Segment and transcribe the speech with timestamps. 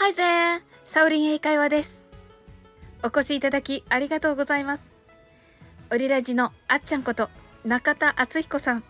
[0.00, 0.62] Hi there!
[0.84, 2.06] サオリン英会話です。
[3.02, 4.92] お越しいただきありがとうございます。
[5.90, 7.30] オリラジのあっちゃんこと
[7.64, 8.84] 中田敦彦さん。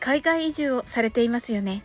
[0.00, 1.82] 海外移住をされていますよね。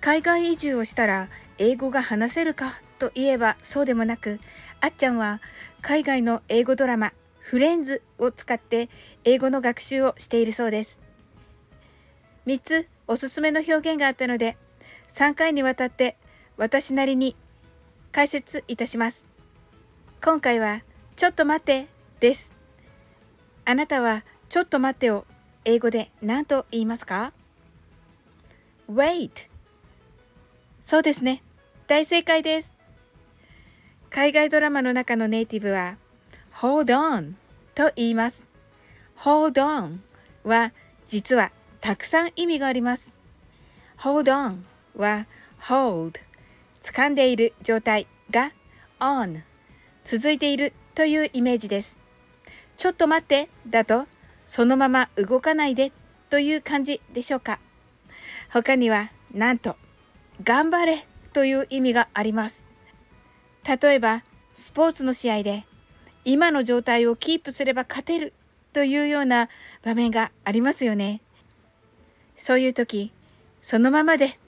[0.00, 1.28] 海外移住をしたら
[1.58, 4.40] 英語が話せるかといえばそうでもなく、
[4.80, 5.40] あっちゃんは
[5.82, 8.90] 海外の英語ドラマフレンズを使って
[9.22, 10.98] 英語の学習をしているそうです。
[12.44, 14.56] 3つおすすめの表現があったので
[15.10, 16.16] 3回にわたって
[16.56, 17.36] 私なりに
[18.12, 19.24] 解説いたします。
[20.22, 20.82] 今回は
[21.16, 21.88] ちょっと待って
[22.20, 22.54] です。
[23.64, 25.24] あなたはちょっと待ってを
[25.64, 27.32] 英語で何と言いますか
[28.92, 29.30] ?wait
[30.82, 31.42] そうですね。
[31.86, 32.74] 大正解です。
[34.10, 35.96] 海外ドラマの中のネイティブは
[36.52, 37.32] hold on
[37.74, 38.46] と言います。
[39.20, 40.00] hold on
[40.44, 40.74] は
[41.06, 43.10] 実はたくさん意味があります。
[43.96, 44.58] hold on
[45.00, 45.26] は
[45.62, 46.20] hold
[46.82, 48.50] 掴んでいる状態が
[48.98, 49.40] on
[50.04, 51.96] 続いているというイメージです。
[52.76, 54.06] ちょっと待ってだと
[54.46, 55.92] そのまま動かないで
[56.28, 57.60] という感じでしょうか。
[58.50, 59.76] 他にはなんと
[60.42, 62.66] 頑張れという意味があります。
[63.64, 65.64] 例えばスポーツの試合で
[66.24, 68.32] 今の状態をキープすれば勝てる
[68.72, 69.48] というような
[69.84, 71.20] 場面がありますよね。
[72.34, 73.12] そういう時、
[73.60, 74.38] そのままで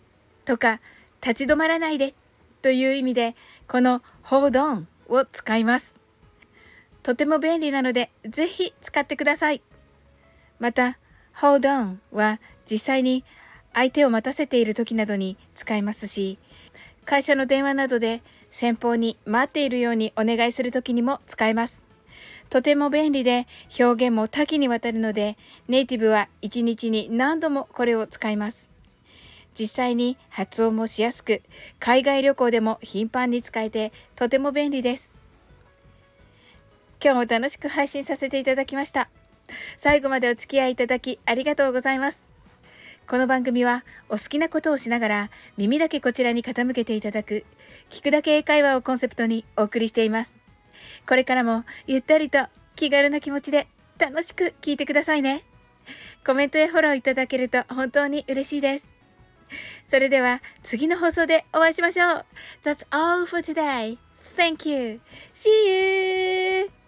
[0.44, 0.80] とか
[1.20, 2.14] 立ち止まらないで
[2.64, 3.36] という意味で
[3.68, 5.94] この hold on を使います。
[7.02, 9.60] とても便利なのでぜひ使ってください。
[10.58, 10.96] また
[11.36, 13.22] hold on は実際に
[13.74, 16.38] 相手を待たせている時などに使いますし
[17.04, 21.82] 会社の電話などで先方に待っているようにお願いする時にも使えます。
[22.48, 23.46] とても便利で
[23.78, 25.36] 表現も多岐にわたるので
[25.68, 28.73] ネイティブは一日に何度もこれを使います。
[29.58, 31.42] 実際に発音もしやすく
[31.78, 35.12] 海外旅行でも頻繁に使えてとても便利です。
[37.02, 39.08] 今日も楽しく配信させていただきました。
[39.76, 42.26] 最後までお付き合いいただきありがとうございます。
[43.06, 47.44] この番組はお好きなことをしながら耳だけこちらに傾けていただく
[47.90, 50.34] 聞くだけ英会話をコンセプトにお送りしています。
[51.06, 55.44] これからもゆったりと気軽な気持ちで楽しく聞いてくださいね。
[56.26, 58.93] コメントやフォローいただけると本当に嬉しいです。
[59.88, 62.24] それでは次の放送でお会いしましょう。
[62.64, 63.98] That's all for today.
[64.36, 65.00] Thank you.
[65.32, 66.83] See you!